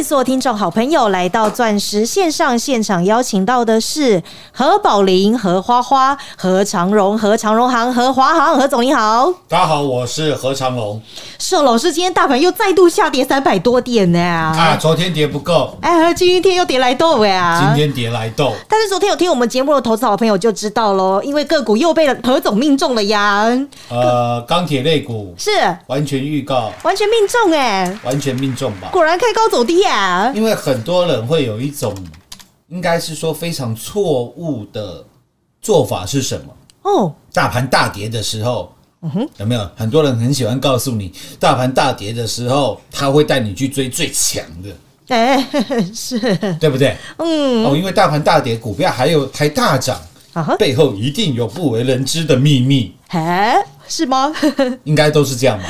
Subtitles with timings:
[0.00, 9.30] 迎所有听众好朋友来到钻石线上现场，邀请到的是何宝玲、何花花、何长荣、何长荣行、何华行、何总，你好。
[9.46, 11.00] 大家好，我是何长荣。
[11.38, 17.60] 是哦老师，今天大盘又再度下跌三百多点呢、啊，昨天跌不够，哎，今天又跌来豆呀。
[17.62, 23.46] 今天跌来豆，但是昨天有听我们节目的投资好朋友就知道喽，因为个股又被何总命中了呀，
[23.90, 25.34] 呃，钢铁类股。
[25.36, 25.50] 是。
[25.88, 28.88] 完全预告，完全命中哎，完全命中吧。
[28.92, 30.32] 果然开高走低呀。
[30.34, 31.94] 因为很多人会有一种，
[32.68, 35.04] 应该是说非常错误的
[35.60, 36.54] 做法是什么？
[36.82, 38.72] 哦，大盘大跌的时候，
[39.36, 44.70] 有没有很多人很喜欢告诉你，大盘大跌的时候，他会带你去追最强的，
[45.08, 45.46] 哎，
[45.94, 46.18] 是，
[46.58, 46.96] 对不对？
[47.18, 50.00] 嗯，哦，因为大盘大跌，股票还有还大涨，
[50.32, 52.94] 啊，背后一定有不为人知的秘密。
[53.08, 53.56] 哎，
[53.90, 54.32] 是吗？
[54.84, 55.64] 应该都是这样嘛。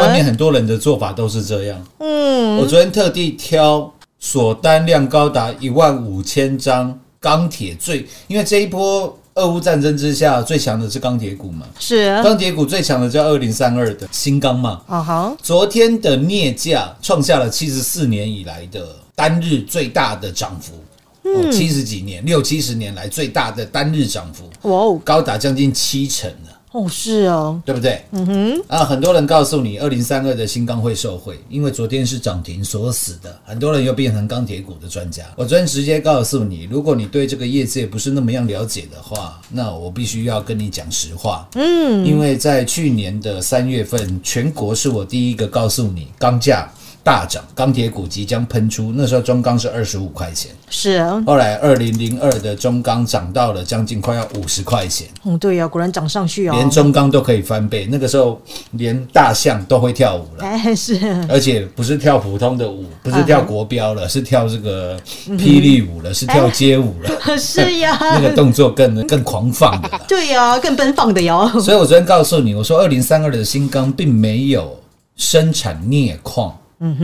[0.00, 1.84] 外面很多人的做法都是这样。
[1.98, 14.82] 嗯，我昨天特地挑锁单量高达一万五千张钢铁最，因为这一波俄乌战争之下最强的是钢铁股嘛，是，钢铁股最强的叫二零三二的新钢嘛。
[14.86, 20.74] 啊哈，昨天的镍价创下了七十四年以来的单日最大的涨幅，
[21.22, 26.53] 哦，七十几年六七十年来最大的单日涨幅，哇哦，高达将近七成了。
[26.74, 28.02] 哦，是哦，对不对？
[28.10, 28.62] 嗯哼。
[28.66, 35.22] 啊，很多人告诉你，二零三二的新钢会受惠，因为昨天是涨停锁死的，很多人又变成钢铁股的专家。
[35.36, 41.48] 我昨天直接告诉你，如果你对这个业界不是那么样了解的话，那我必须要跟你讲实话。
[41.54, 46.68] 嗯，因为在去年的三月份，全国是我第一个告诉你钢价
[47.04, 55.06] 大涨，钢铁股即将喷出，那时候中钢是二十五块钱，是啊，后来二零零二的中钢涨到了将近快要五十块钱。
[55.24, 58.40] 嗯，对呀、果然涨上去哦，连中钢都可以翻倍，那个时候
[58.72, 60.98] 连大象都会跳舞了，哎，是，
[61.28, 64.98] 而且不是跳普通的舞，不是跳国标了，是跳这个
[65.28, 69.88] 霹雳舞了，是跳街舞了， 是呀，那个动作更更狂放的。
[69.90, 70.00] 了。
[70.08, 74.74] 对呀、更奔放的哟，所以我昨天告诉你，我说二零三二的新钢并没有
[75.16, 76.56] 生产镍矿，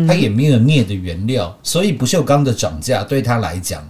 [0.07, 3.89] 它也没有镍的原料，所以不锈钢的涨价对它来讲，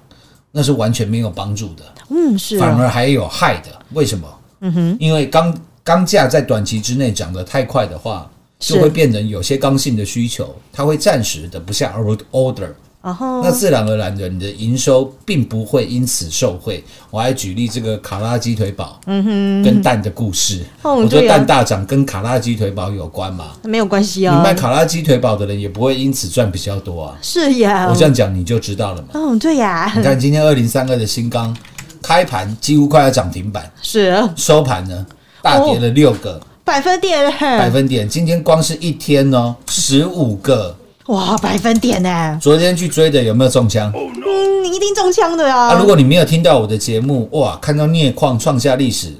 [0.52, 1.84] 那是完全没有帮助的。
[2.10, 3.68] 嗯，是反啊，而还有害的。
[3.92, 4.28] 为什么？
[4.60, 11.94] 嗯哼，因为钢钢价在短期之内涨得太快的话，就会变成有些刚性的需求，它会暂时的不下
[12.30, 12.70] order，
[13.02, 16.84] 然后那自然而然的你的营收并不会因此受惠。
[17.10, 20.62] 我还举例这个卡拉鸡腿堡，嗯哼，跟蛋的故事。
[20.82, 23.52] 哦我说对啊蛋大涨跟卡拉鸡腿堡有关嘛？
[23.64, 27.18] 没有关系你啊，卖卡拉鸡腿堡的人也不会因此赚比较多啊。
[27.22, 29.08] 是呀，我这样讲你就知道了嘛。
[29.14, 31.56] 嗯，对呀，你看今天二零三二的新钢
[32.02, 33.70] 开盘几乎快要涨停板。
[33.80, 35.06] 是收盘呢
[35.40, 40.76] 大跌了六个百分点，百分点，今天光是一天哦，十五个。
[41.10, 43.92] 哇，百分点呢，昨天去追的有没有中枪？
[43.92, 49.12] 嗯，你一定中枪的啊，啊，如果你没有听到我的节目，哇，看到镍矿创下历史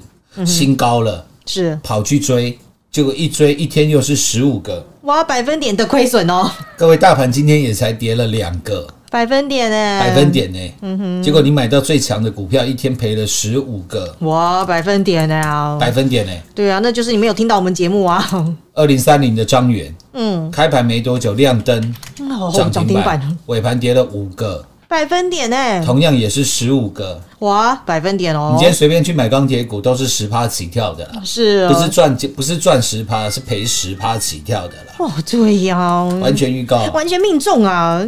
[0.45, 1.77] 新高了，是。
[1.83, 2.57] 跑去追，
[2.89, 4.87] 结果一追一天又是十五个。
[5.01, 14.15] 哇，百分点的亏损哦，各位，大盘今天也才跌了两个百分点呢，百分，点呢，结果你买到最强的股票，一天赔了十五个。
[14.19, 16.31] 哇，百分点呢，百分点呢。
[16.55, 18.25] 对啊，那就是你没有听到我们节目啊，
[18.73, 19.93] 二零三零的张元。
[20.13, 24.63] 嗯，开盘没多久亮灯哦，涨停板板，尾盘跌了五个。
[24.87, 31.73] 百分点呢，同样也是十五个，哇，百分点哦，你今天随便去买钢铁股都是十趴起跳的啦，是哦。
[31.73, 36.85] 不是赚不是赚十趴，是赔十趴起跳的啦，哦，对呀，完全预告。
[36.93, 38.01] 完全命中啊，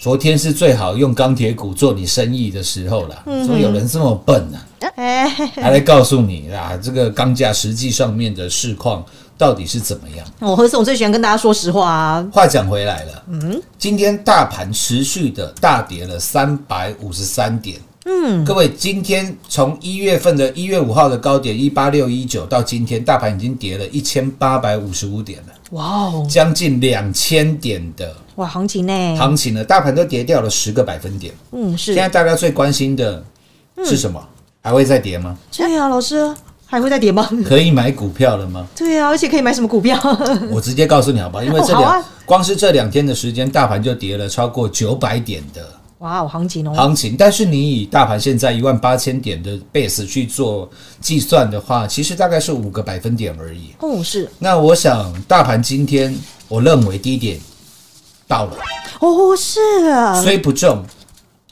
[0.00, 4.58] 昨天是最好用钢铁股做你生意的时候了，嗯怎么有人这么笨呢、
[4.94, 9.04] 哎，还来告诉你啊，这个钢价实际上面的市况
[9.36, 10.24] 到底是怎么样？
[10.38, 17.76] 我何总最喜欢跟大家说实话啊，话讲回来了，嗯，今天大盘持续的大跌了三百五十三点。
[18.04, 31.34] 嗯，各位，今天从一月份的一月五号的高点一八六一九到今天，大盘已经跌了一千八百五十五点了，哇哦，将近两千点的哇，行情呢，行情呢，大盘都跌掉了十个百分点。
[31.52, 33.22] 嗯，是现，在大家最关心的
[33.84, 34.22] 是什么？
[34.62, 35.36] 还会再跌吗？
[35.52, 36.34] 对啊，老师
[36.66, 37.28] 还会再跌吗？
[37.46, 38.66] 可以买股票了吗？
[38.76, 39.98] 对啊，而且可以买什么股票？
[40.50, 41.42] 我直接告诉你好不好？
[41.44, 45.66] 因为这两、 哦啊光是这两天的时间，大盘就跌了超过九百点的
[45.98, 47.16] 哇，哦行情哦，行情。
[47.18, 50.68] 但是你以大盘现在一万八千点的 base 去做
[51.00, 53.74] 计算的话，其实大概是五个百分点而已。
[53.80, 57.40] 哦，是，那我想，大盘今天我认为低点
[58.26, 58.56] 到了，
[59.00, 60.84] 哦是啊，虽不中，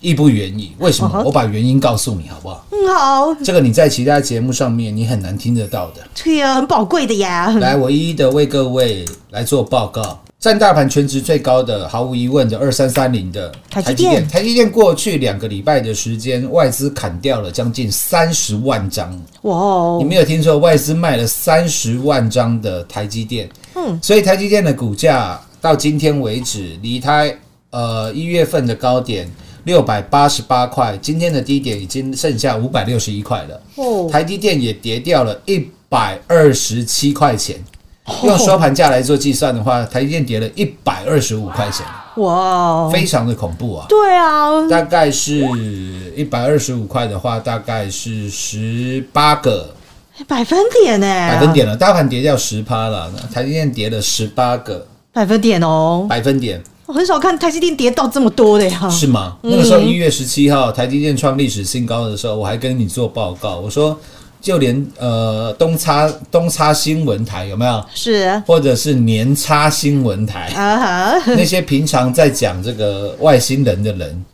[0.06, 0.72] 义不愿意。
[0.78, 2.64] 为什么我把原因告诉你好不好？
[2.70, 6.02] 嗯，好，这个你在其他节目上面你很难听得到的。
[6.14, 7.50] 对呀，很宝贵的呀。
[7.58, 10.20] 来，我一一的为各位来做报告。
[10.38, 19.10] 占大盘全值最高的，毫无疑问的二三三零的台积电台积电过去两个礼拜的时间，外资砍掉了将近三十万张。
[19.42, 23.48] 哇哦你，没有听错，外资卖了三十万张的台积电。
[23.74, 27.26] 嗯，所以台积电的股价到今天为止，离它
[27.70, 29.28] 呃一月份的高点
[29.66, 33.60] 六百八十八块，今天的低点已经剩下五百六十一块了。
[33.74, 37.56] 哦，台积电也跌掉了一百二十七块钱。
[38.22, 41.84] 用收盘价来做计算的话，台积电跌了一百二十五块钱，
[42.18, 43.86] 哇哦，非常的恐怖啊！
[43.88, 45.44] 对啊，大概是
[46.14, 49.74] 一百二十五块的话，大概是十八个
[50.28, 51.06] 百分点呢？
[51.06, 51.76] 百分，点了。
[51.76, 56.06] 大盘跌掉十趴了，台积电跌了十八个百分点哦。
[56.08, 58.88] 百分点，我很少看台积电跌到这么多的呀。
[58.88, 59.36] 是吗？
[59.42, 63.98] 那个时候一月十七号，台积电创历史新高的时候，我还跟你做报告，我说
[64.40, 74.24] 就连呃东差东差新闻台有没有，是或者是年差新闻台，啊哈，那些平常在讲这个外星人的人，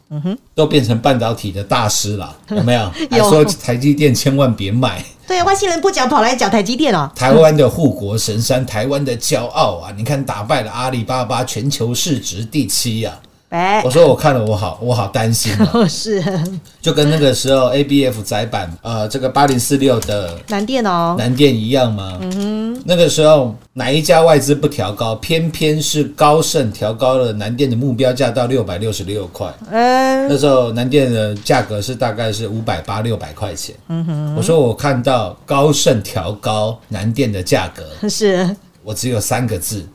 [0.54, 2.90] 都变成半导体的大师了， 有没有？
[3.10, 7.10] 还有说台积电千万别卖，对，外星人不讲，跑来讲台积电哦。
[7.16, 9.92] 台湾的护国神山，台湾的骄傲啊！
[9.96, 13.18] 你看打败了阿里巴巴，全球市值第七啊！
[13.52, 15.84] 哎我，说我看了，我好我好担心哦！
[15.86, 16.24] 是
[16.80, 22.16] 就跟那个时候 ABF 窄板，呃，这个八零四六的南电哦，南电一样吗？
[22.22, 29.52] 嗯哼那个时候哪一家外资不调高，偏偏是高盛调高了南电的目标价到六百六十六块。
[29.70, 33.76] 嗯，那时候南电的价格是大概是五百八六百块钱。
[33.88, 38.48] 嗯哼我说我看到高盛调高南电的价格，是
[38.82, 39.86] 我只有三个字，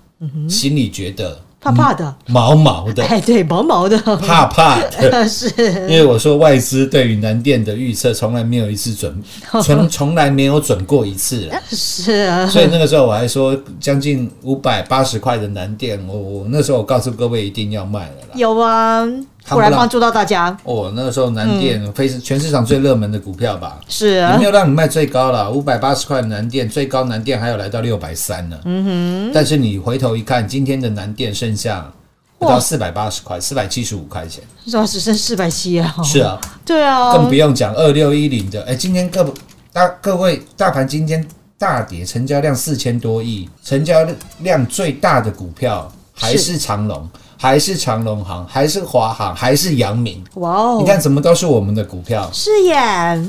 [0.48, 1.38] 心里觉得
[1.72, 5.28] 怕怕的，毛毛的，哎，对，毛毛的，怕怕的。
[5.30, 5.48] 是
[5.88, 9.24] 因为我说外资对于南电的预测从来没有一次准，
[9.64, 11.62] 从从来没有准过一次啊。
[11.70, 18.36] 是啊，所以那个时候我还说将近五百八十块的南电，我我那时候我告诉各位一定要卖了啦。
[18.36, 19.06] 有啊，
[19.50, 23.80] 果然帮助到大家，哦，那个时候南电非是全市场最热门的股票吧？
[23.88, 28.60] 是啊也没有让你卖最高了，五百八十块南电，最高南电还有来到六百三呢。
[28.66, 29.32] 嗯哼。
[29.34, 31.90] 但是你回头一看，今天的南电剩下
[32.38, 34.44] 不到四百八十块，四百七十五块钱。
[34.66, 34.86] 是吧？
[34.86, 38.62] 只剩四百七啊，是，啊， 对啊，更不用讲二六一零的。
[38.64, 39.34] 哎，今天各
[39.72, 41.26] 大各位大盘今天
[41.58, 44.06] 大跌，成交量四千多亿，成交
[44.40, 50.24] 量最大的股票还是长隆，还是长隆行，还是华航，还是阳明。
[50.36, 52.30] 哇哦，你看，怎么都是我们的股票。
[52.34, 52.76] 是耶，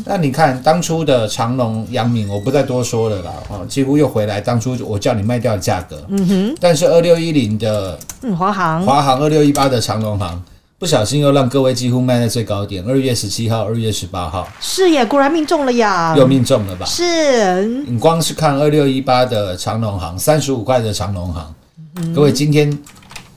[0.07, 6.03] 那你看当初的长隆、阳明，我不再多说了啦，哦，几乎又回来当初我叫你卖掉的价格。
[6.09, 6.57] 嗯哼。
[6.61, 10.43] 但是二六一零的嗯，华航华航、二六一八的长隆行，
[10.79, 12.83] 不小心又让各位几乎卖在最高点。
[12.89, 16.87] 二月十七号、二月十八号是耶，果然命中了呀，又命中了吧？
[16.87, 21.55] 是你光是看二六一八的长隆行，三十五块的长隆行，
[21.97, 22.71] 嗯各位今天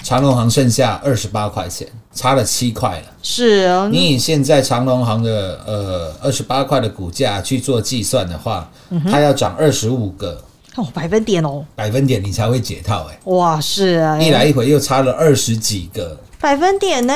[0.03, 3.05] 长隆行剩下二十八块钱，差了七块了。
[3.21, 8.69] 是，啊你以现在长隆行的呃二十八块的股价去做计算的话，
[9.09, 10.41] 它要涨二十五个
[10.75, 13.19] 哦，百分点哦，百分点，你才会解套、欸。
[13.25, 16.17] 哇，是啊，一来一回又差了二十几个。
[16.39, 17.13] 百分点呢，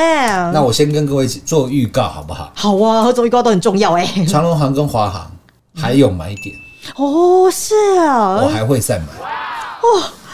[0.54, 2.52] 那我先跟各位做预告好不好？
[2.54, 5.32] 好啊，合总预告都很重要哎，长隆行跟华航
[5.76, 6.56] 还有买点，
[6.96, 9.06] 哦，是啊我啊，还会再买。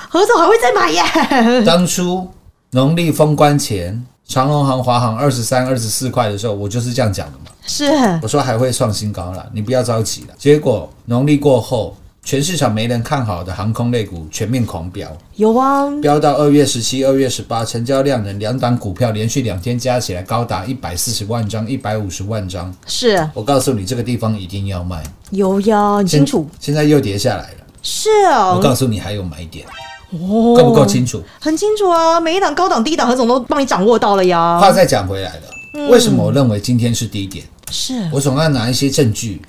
[0.10, 2.28] 何总还会再买耶，当初
[2.74, 7.52] 农历封关前，长隆行、华航二十三、二十四块的时候，我就是这样讲的嘛。
[7.68, 7.84] 是
[8.22, 10.34] 我说还会创新高了，你不要着急了。
[10.38, 22.74] 结果农历过后，全市场没人看好的航空类股全面狂飙，有啊，飙到二月十七、二月十八，成交量能两档股票连续两天加起来高达一百四十万张、一百五十万张。
[22.88, 25.04] 是我告诉你，这个地方一定要卖。
[25.32, 27.58] 有呀，很清楚，现在又跌下来了。
[27.84, 29.66] 是哦我，告诉你，还有买点，
[30.12, 31.22] 哦够不够清楚？
[31.40, 34.60] 很清楚啊，每一档高档、低档，何总都帮你掌握到了呀。
[34.60, 37.46] 话再讲回来了，为什么我认为今天是低点？
[37.72, 39.42] 是，我总要拿一些证据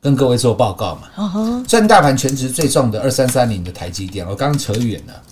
[0.00, 1.08] 跟各位做报告嘛。
[1.16, 5.22] 啊哈，占大盘全值最重的二三三零的台积电，我刚刚扯远了。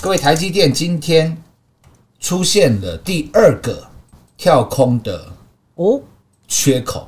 [0.00, 1.36] 各位，台积电今天
[2.18, 3.86] 出现了第二个
[4.38, 5.26] 跳空的
[5.74, 6.00] 哦，
[6.48, 7.06] 缺口，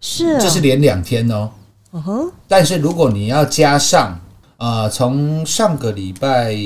[0.00, 1.48] 是啊，这是连两天哦。
[1.92, 4.18] 嗯哼，但是如果你要加上，
[4.62, 6.56] 呃，从上个礼拜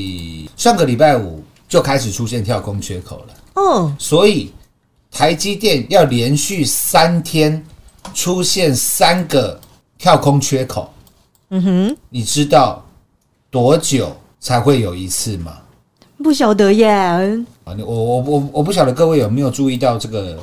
[0.55, 4.53] 上个礼拜五就开始出现跳空缺口了，嗯，所以
[5.11, 7.65] 台积电要连续三天
[8.13, 9.59] 出现三个
[9.97, 10.93] 跳空缺口，
[11.49, 12.85] 嗯哼，你知道
[13.51, 15.57] 多久才会有一次吗？
[16.23, 16.87] 不晓得耶，
[17.65, 20.39] 我我我我不晓得各位有没有注意到这个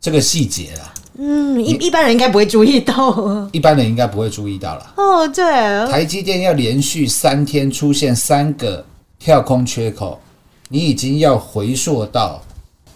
[0.00, 3.48] 这个细节啦，嗯，一一般人应该不会注意到。
[3.52, 4.92] 一般人应该不会注意到了。
[4.96, 5.44] 哦，对，
[5.90, 8.84] 台积电要连续三天出现三个
[9.18, 10.20] 跳空缺口，
[10.68, 12.40] 你已经要回溯到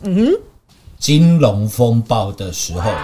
[0.03, 0.31] 嗯
[0.99, 2.99] 金融风暴的时候了。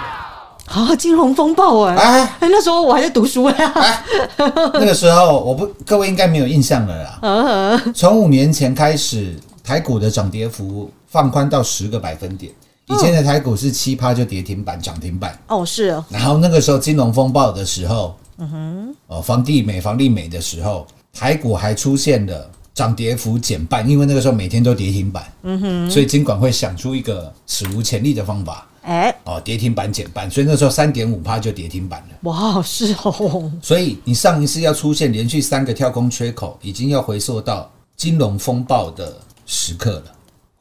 [0.67, 4.03] 啊，金融风暴哎、哎哎，那时候我还在读书哎、
[4.37, 7.19] 那个时候，我不各位应该没有印象了啦。
[7.23, 12.53] 嗯 从五年前开始，台股的涨跌幅放宽到十个百分点。
[12.89, 16.05] 以前的台股是七趴就跌停板、涨停板，哦，是哦。
[16.09, 32.31] 然后那个时候金融风暴的时候，嗯哼，哦，房地美、房地美的时候，台股还出现了涨跌幅减半，因为那个时候每天都跌停板，嗯哼，所以金管会想出一个史无前例的方法，哎、哦，跌停板减半，所以那时候三点五趴就跌停板了。
[32.31, 39.13] 哇，是哦，所以你上一次要出现连续三个跳空缺口，已经要回溯到金融风暴的
[39.45, 40.05] 时刻了。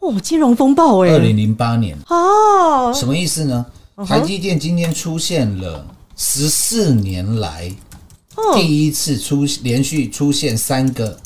[0.06, 3.66] 哦，金融风暴哎、二零零八年，哦，什么意思呢？
[4.08, 5.86] 台积电今天出现了
[6.16, 7.72] 十四年来
[8.54, 11.18] 第一次出连续出现三个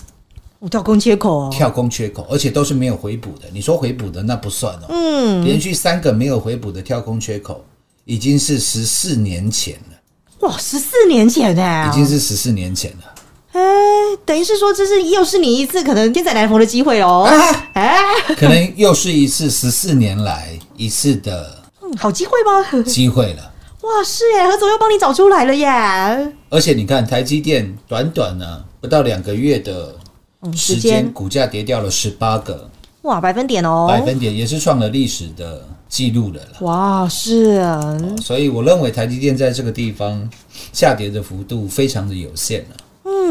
[0.69, 3.49] 跳空缺口哦，跳空缺口，而且都是没有回补的。
[3.51, 7.65] 你说回补的那不算哦，嗯，连续三个没有回补的跳空缺口，
[8.05, 13.15] 已经是十四年前了，哇，十四年前哎、已经是十四年前了。
[13.53, 13.61] 哎、
[14.25, 17.27] 等于是说这是又是你一次可能天才来逢的机会哦，
[17.73, 17.97] 哎、
[18.37, 22.83] 可能又是一次十四年来一次的嗯好机会吗？
[22.83, 23.51] 机会了。
[23.81, 25.67] 哇，是耶，何总又帮你找出来了耶，
[26.49, 29.95] 而且你看，台积电短短呢不到两个月的
[30.53, 32.69] 时时间，间股价跌掉了十八个
[33.03, 36.57] 哇，百分点哦，百分点，也是创了历史的记录了啦。
[36.59, 40.29] 哇，是啊，所以我认为台积电在这个地方
[40.73, 42.75] 下跌的幅度非常的有限了。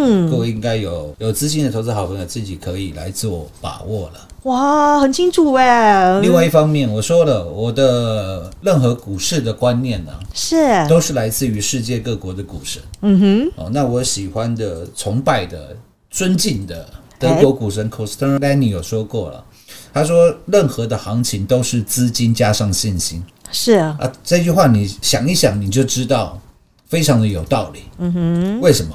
[0.00, 4.28] 嗯，各位应该有有资金的投资好朋友自己可以来做把握了。
[4.45, 10.57] 哇，很清楚哎，另外一方面，我说了，我的任何股市的观念呢、是，
[10.88, 12.81] 都是来自于世界各国的股神。
[13.02, 15.76] 嗯哼，哦，那我喜欢的、崇拜的、
[16.09, 16.88] 尊敬的
[17.19, 19.45] 德国股神 Costantini 有说过了，
[19.93, 24.12] 他说任何的行情都是资金加上信心是啊，啊。
[24.23, 26.40] 这句话你想一想，你就知道
[26.87, 27.81] 非常的有道理。
[27.99, 28.95] 嗯哼，为什么？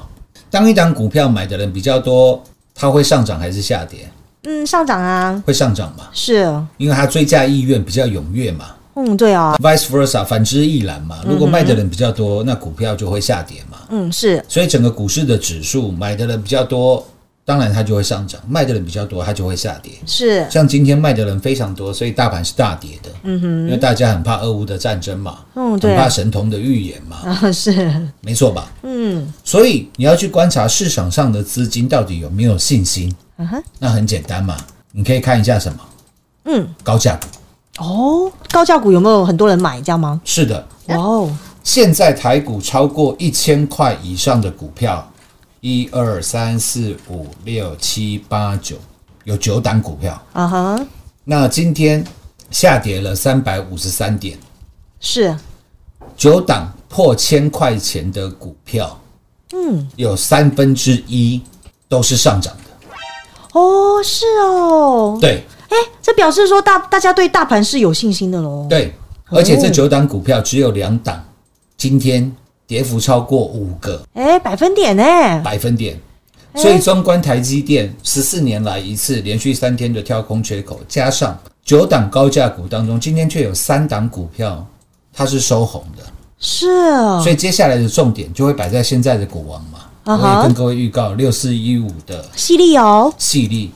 [0.54, 2.40] 当一档股票买的人比较多，
[2.76, 4.08] 它会上涨还是下跌？
[4.44, 6.44] 嗯，上涨啊，会上涨嘛，是，
[6.76, 8.66] 因为它追加意愿比较踊跃嘛。
[8.94, 11.18] 嗯，对啊，vice versa，反之亦然嘛。
[11.26, 13.78] 如果卖的人比较多，那股票就会下跌嘛。
[13.88, 17.04] 嗯，是，所以整个股市的指数买的人比较多，
[17.44, 19.92] 当然它就会上涨；卖的人比较多，它就会下跌。
[20.06, 23.10] 是，像今天卖的人非常多，所以大盘是大跌的。
[23.24, 28.72] 嗯哼，因为大家很怕俄乌的战争嘛，嗯，对很怕，神童的预言嘛，啊， 是，没错吧？
[28.82, 33.14] 嗯，所以你要去观察市场上的资金到底有没有信心。
[33.36, 34.56] 嗯哼，那很简单嘛，
[34.92, 35.78] 你可以看一下什么？
[36.46, 37.82] 嗯，高价股。
[37.84, 40.20] 哦，高价股有没有很多人买，这样吗？
[40.24, 45.10] 是的，哇哦，现在台股超过一千块以上的股票，
[45.64, 48.76] 一二三四五六七八九，
[49.24, 50.22] 有九档股票。
[50.34, 50.86] 啊哈，
[51.24, 52.04] 那今天
[52.50, 54.38] 下跌了三百五十三点，
[55.00, 55.34] 是，
[56.18, 59.00] 九档破千块钱的股票，
[59.54, 61.40] 嗯，有三分之一
[61.88, 63.58] 都是上涨的。
[63.58, 68.66] 哦，是哦，对哎，这表示说大大家对大盘是有信心的喽。
[68.68, 68.94] 对，
[69.30, 71.24] 而且这九档股票只有两档，
[71.78, 72.30] 今天
[72.66, 75.02] 跌幅超过五个哎，百分点呢，
[75.42, 75.98] 百分点。
[76.56, 84.64] 所以，中观台积电十四年来一次连续三天的跳空缺口，加上九档高价股当中，今天却有三档股票
[85.12, 86.04] 它是收红的，
[86.38, 89.80] 是哦，所以接下来的重点就会摆在现在的股王嘛。
[90.06, 93.72] 我也跟各位预告，六四一五的犀利哦，细粒，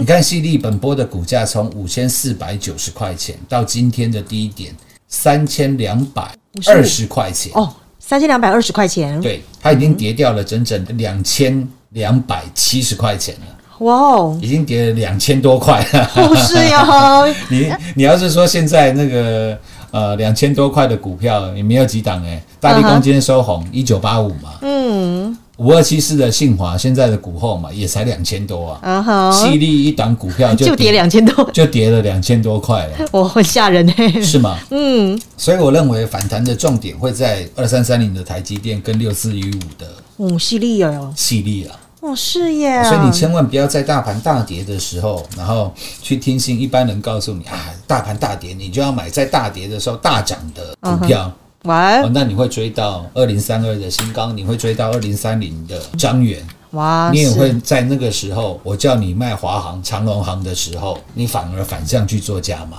[0.00, 4.74] 你看细粒本波的股价从五千四百九十块钱到今天的低点
[5.06, 6.34] 三千两百
[6.66, 7.70] 二十块钱，哦，
[8.08, 15.84] 三千两百二十块钱，对，它已经跌掉了整整两千两百七十块钱了，哇哦，已经跌了两千多块。
[15.92, 16.10] 了。
[16.14, 19.58] 不是哟， 你你要是说现在那个
[19.90, 34.58] 呃两千多块的股票也没有几档哎，大力光今天收红一九八五嘛，嗯，五二七四的信华现在的股后嘛也才两千多啊，啊哈，细粒一档股票就就跌两千多，就跌了两千多块了， 我很吓人哎，是吗？
[34.70, 39.88] 嗯，所以我认为反弹的重点会在二三三零的台积电跟六四一五的
[40.18, 41.74] 哦，犀利哦，犀利啊。
[42.00, 51.32] 哦，是耶，所以你千万不要在大盘大跌的时候，然后去听信一般人告诉你啊，大盘大跌，你就要买在大跌的时候大涨的股票。
[51.66, 62.78] 完哦，那你会追到二零三二的新钢，你会追到二零三零的张元，哇，你也是会在那个时候，我叫你卖华航、长隆航的时候，你反而反向去做加码。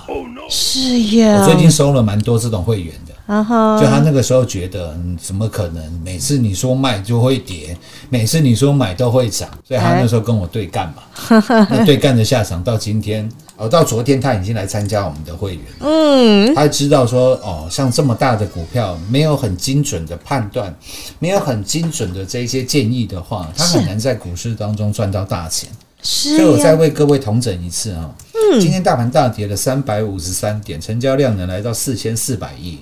[0.50, 3.14] 是呀，我最近收了蛮多这种会员的。
[3.26, 5.84] 啊哈，就他那个时候觉得，嗯，怎么可能？
[6.02, 7.76] 每次你说卖就会跌，
[8.08, 11.02] 每次你说买都会涨，所以他那时候跟我对干嘛？
[11.68, 20.72] 那对干的下场到今天，哦，到昨天他已经来参加我们的会员，嗯，他知道说，哦，像这么大的股票，没有很精准的判断，
[21.18, 25.68] 没有很精准的这一些建议的话，他很难在股市当中赚到大钱。
[26.00, 26.36] 是。
[26.36, 32.78] 所以我再呀，为各位统整一次啊、嗯，今天大盘大跌了三百五十三点，成交量呢来到四千四百亿。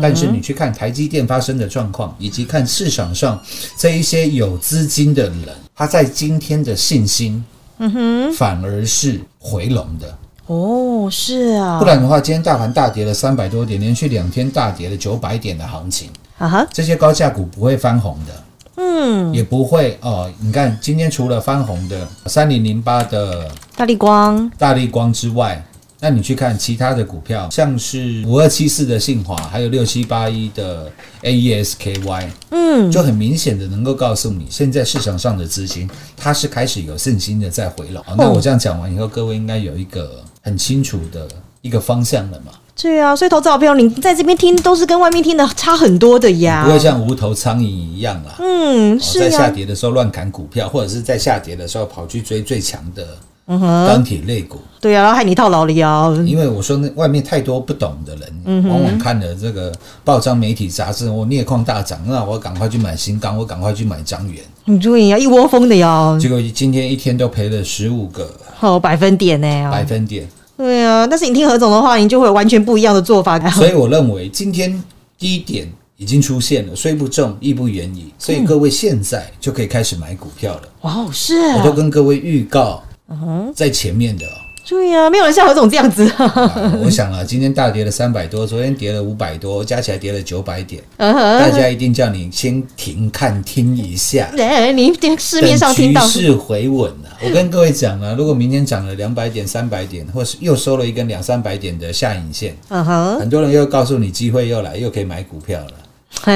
[0.00, 3.38] 但是你去看台积电发生的状况，以及看市场上
[3.76, 7.44] 这一些有资金的人，他在今天的信心，
[7.76, 10.18] 嗯哼，反而是回笼的。
[10.46, 18.32] 哦，是啊，不然的话，今天大盘大跌了三百多点，连续两天大跌了九百点的行情，啊哈，这些高价股不会翻红的。
[18.76, 20.30] 嗯，也不会哦。
[20.38, 25.64] 你看，今天除了翻红的三零零八的大力光，大力光之外，
[26.06, 30.88] 那你去看其他的股票，像是五二七四的信华，还有六七八一的
[31.20, 38.00] AESKY，嗯，就很明显的能够告诉你，现在市场上的资金它是开始有信心的在回笼。
[38.16, 41.26] 那我这样讲完以后，各位应该有一个很清楚的
[41.60, 42.52] 一个方向了嘛？
[42.80, 48.36] 对啊，所以投资好朋友，你在这边听都是跟外面听的差很多的呀，不会像无头苍蝇一样啦。
[48.38, 53.04] 嗯，哦在下，跌的时候乱砍股票，或者是在下跌的时候跑去追最强的
[53.46, 54.58] 嗯哼，钢铁类股。
[54.80, 59.72] 对啊，然后害你套牢了呀，因为我说那外面太多不懂的嗯人，往往看了这个
[60.04, 68.30] 报章、媒体、杂志，我镍矿大涨，那我赶快去买新钢，我赶快去买张元，你注意啊，一窝蜂的呀，结果今天一天都赔了十五个
[68.60, 70.28] 哦，百分点呢，百分点。
[70.56, 73.38] 对啊，但是你听何总的话，你就会有完全不一样的做法。
[73.50, 74.82] 所以我认为今天
[75.18, 78.12] 低点已经出现了，虽不重，亦不远矣。
[78.18, 80.62] 所以各位现在就可以开始买股票了。
[80.82, 84.32] 哇哦，是我都啊，跟各位预告，嗯在前面的哦。
[84.68, 86.04] 对啊，没有人像何总这样子。
[86.16, 94.28] 啊我想啊，今天大跌了三百多，昨天跌了五百多，加起来跌了九百点，嗯大，家一定叫你先停看听一下。
[94.36, 97.14] 哎，你市面上听到等趋势回稳啊！
[97.22, 106.32] 我跟各位讲啊，如果明天涨了两百点、三百点，或是又收了一根两三百点的下影线，嗯哼，很多人又告诉你机会又来，又可以买股票了，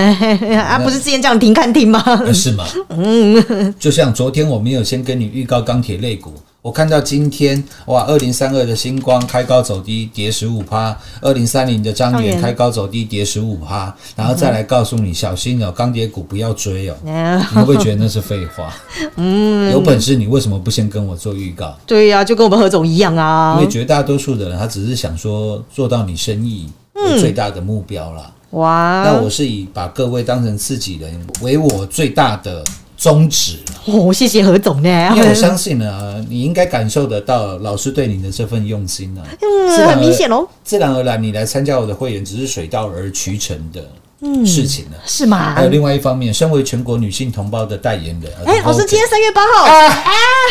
[0.56, 2.00] 啊，不是之前叫你停看听吗？
[2.24, 2.64] 呃是吗？
[2.90, 6.32] 嗯，就像昨天我没有先跟你预告钢铁类股。
[6.62, 16.94] 我看到今天哇，二零三二的星光开高走低，跌十五趴；二零三零的张张元元开高走低，跌十五趴，然后再来告诉你小心哦，钢铁股不要追哦。
[17.06, 18.72] 哎你会不会觉得那是废话？
[19.16, 21.74] 嗯，有本事你为什么不先跟我做预告？
[21.86, 23.70] 对呀、就跟我们何总一样啊因为。
[23.70, 28.30] 绝大多数的人，他只是想说做到你生意为最大的目标啦。
[28.50, 32.64] 哇，那我是以把各位当成自己人为我最大的
[33.00, 35.12] 宗旨哦，谢谢何总呢。
[35.16, 43.82] 因为我相信呢，你应该感受得到老师对你的这份用心呢、自嗯，然而很明显哦，自然而然，你来参加我的会员只是水到而渠成的
[44.44, 44.98] 事情了。
[45.06, 45.62] 是吗还？
[45.64, 49.66] 有另外一方面，身为全国女性同胞的代言人，哎，老师，今天三月八号，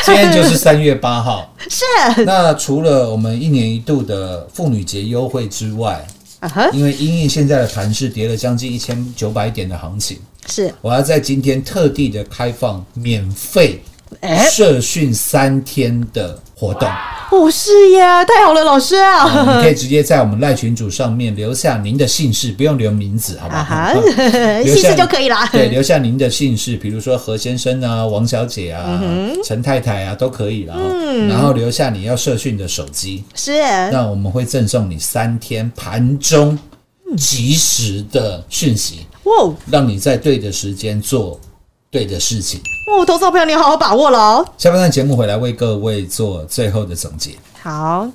[0.03, 1.53] 今天就是三月八号。
[1.69, 6.03] 是那除了我们一年一度的妇女节优惠之外，
[6.39, 10.17] 啊哈，因为因应现在的盘势跌了将近一千九百点的行情，
[10.49, 13.81] 是我要在今天特地的开放免费
[14.21, 16.89] 哎社训三天的活动。
[17.31, 23.93] 哦，是呀，太好了，老师你可以直接在我们赖群主上面留下您的姓氏，不用留名字，好不好？
[24.63, 25.47] 姓下氏就可以啦。
[25.51, 28.99] 对，留下您的姓氏，比如说何先生啊、王小姐啊、
[29.45, 30.73] 陈太太啊，都可以了。
[30.73, 30.95] 哦
[31.27, 36.57] 然后留下你要社训的手机，是那我们会赠送你三天盘中
[37.17, 41.39] 及时的讯息，哇让你在对的时间做
[41.91, 42.59] 对的事情。
[42.87, 44.45] 哦，投资好朋友你好好把握了哦。
[44.57, 47.31] 下半段节目回来为各位做最后的总结。
[47.61, 48.07] 好，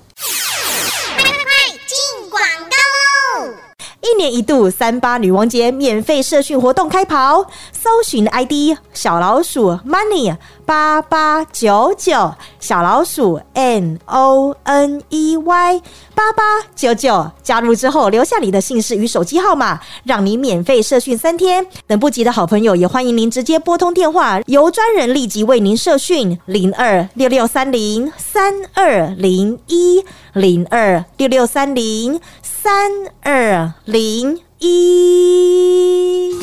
[4.24, 10.34] 年一度三八女王节免费社训活动开跑，搜寻 ID 小老鼠 money
[10.64, 15.82] 八八九九，小老鼠 n o n e y
[16.14, 16.42] 八八
[16.74, 21.66] 九九，加入之后留下你的姓氏与手机号码，让你免费社训三天。
[21.86, 32.18] 等不及的好朋友也欢迎您直接拨通电话，由专人立即为您社训零二六六三零三二零一零二六六三零
[32.64, 36.34] 三二零一。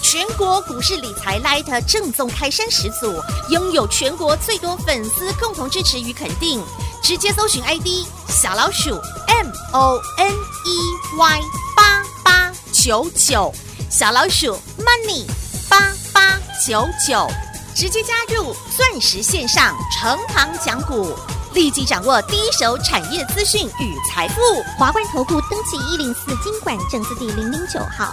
[0.00, 3.12] 全国股市理财 Light 正宗开山始祖，
[3.50, 6.64] 拥有全国最多粉丝共同支持与肯定。
[7.02, 7.86] 直接搜寻 ID
[8.28, 11.40] 小老鼠 M O N E Y
[11.76, 13.52] 八八九九，
[13.90, 15.26] 小老鼠 Money
[15.68, 17.28] 八八九九。
[17.74, 21.14] 直接加入钻石线上成行讲股，
[21.54, 24.40] 立即掌握第一手产业资讯与财富。
[24.78, 28.12] 华冠投顾登记一零四经管证字第零零九号。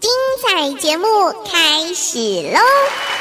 [0.00, 0.10] 精
[0.42, 1.06] 彩节目
[1.44, 2.18] 开始
[2.52, 3.19] 喽！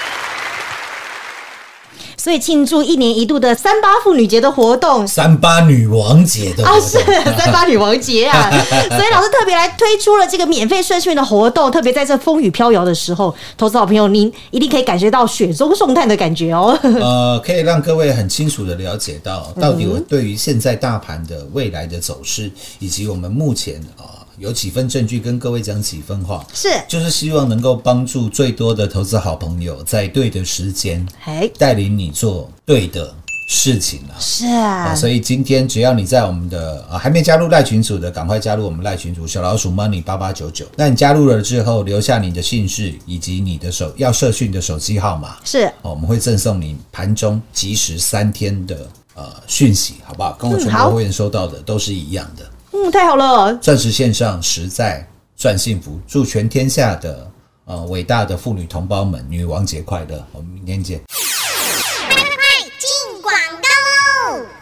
[2.30, 5.08] 所以庆祝一年一度的三八妇女节的活动。
[5.08, 7.00] 三八女王节的活啊，是
[7.36, 8.52] 三八女王节啊，
[8.88, 16.78] 所以老师特别来推出了这个免费社训的活动，特别在这风雨飘摇的时候，投资好朋友您一定可以感觉到雪中送炭的感觉哦。
[16.84, 33.14] 呃， 可以让各位很清楚的了解到，到底嗯我对于现在大盘的未来的走势，以及我们目前啊、有几分证据跟各位讲几分话，是，就是希望能够帮助最多的投资好朋友在对的时间哎，带领你做对的
[33.50, 34.16] 事情啊。
[34.18, 40.66] 是啊，啊，所以今天只要你在我们的啊还没加入赖群组的，赶快加入我们赖群组小老鼠 money 八八九九。
[40.78, 50.32] 那你加入了之后，留下你的姓氏以及你的手要社讯的手机号码，是哦，我们会赠送你盘中即时三天的呃讯息，好不好？
[50.40, 52.46] 跟我全国会员收到的都是一样的。
[52.46, 52.50] 嗯，
[52.92, 57.32] 太好了，钻石线上实在赚幸福，祝全天下的
[57.66, 60.24] 呃伟大的妇女同胞们女王节快乐！
[60.34, 61.02] 我们明天见。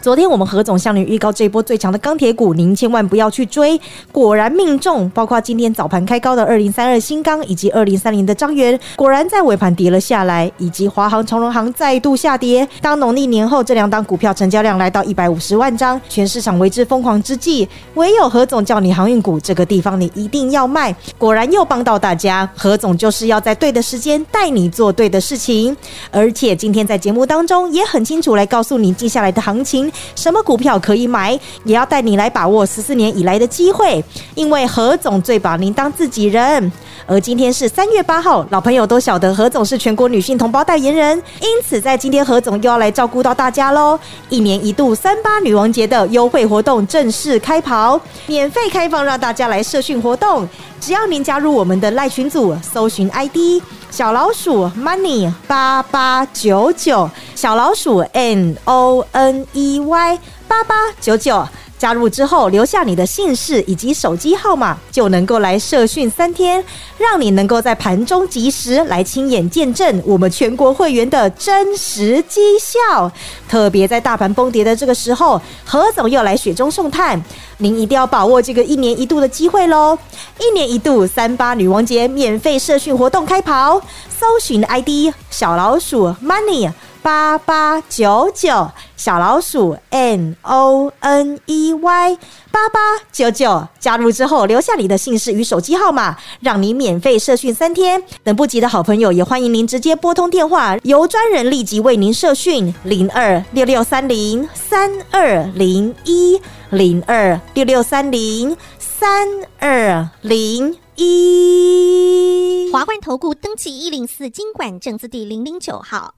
[0.08, 3.78] 昨天我们何总向您预告这一波最强的钢铁股，您千万不要去追，
[4.10, 5.06] 果然命中。
[5.10, 12.66] 包括今天早盘开高的二零三二新钢以及二零三零的张元，果然在尾盘跌了下来，以及华航、长荣航再度下跌。
[12.80, 20.90] 当农历年后这两档股票成交量来到一百五十万张，全市场为之疯狂之际，唯有何总叫你航运股这个地方你一定要卖。
[21.18, 25.76] 果然又帮到大家，何总就是要在对的时间带你做对的事情，
[26.10, 34.02] 而且今天在节目当中也很清楚来告诉你接下来的行情，什么股票可以买，也要带你来把握十四年以来的机会，
[34.34, 36.70] 因为何总最把您当自己人。
[37.06, 43.98] 而今天是三月八号，老朋友都晓得何总是全国女性同胞代言人，因此在今天何总又要来照顾到大家喽。
[44.28, 50.46] 一年一度三八女王节的优惠活动正式开跑，免费开放让大家来社训活动。
[50.80, 61.46] 只要您加入我们的赖群组，搜寻 ID 小老鼠 money 八八九九，小老鼠 N O N E Y 八八九九。
[61.78, 66.62] 加入之后，留下你的姓氏以及手机号码，就能够来社训三天，
[66.98, 73.10] 让你能够在盘中及时来亲眼见证我们全国会员的真实绩效。
[73.48, 77.22] 特别在大盘崩跌的这个时候，何总又来雪中送炭，
[77.58, 79.96] 您一定要把握这个一年一度的机会喽！
[80.40, 86.70] 一年一度三八女王节免费社训活动开跑，搜寻 ID 小老鼠 money。
[87.08, 92.18] 八八九九小老鼠 N O N E Y
[92.52, 92.78] 八八
[93.10, 98.04] 九九，加入之后留下你的姓氏与手机号码，让你免费社训三天。
[98.22, 109.26] 等不及的好朋友也欢迎您直接拨通电话，由专人立即为您社训零二六六三零三二零一零二六六三零三
[109.58, 112.70] 二零一。
[112.70, 116.17] 华冠投顾登记一零四经管证字第零零九号。